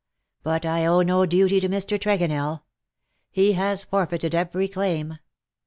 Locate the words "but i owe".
0.41-1.03